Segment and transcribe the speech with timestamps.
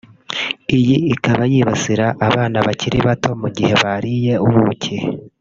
[0.77, 4.95] Iyi ikaba yibasira abana bakiri bato mu gihe bariye ubuki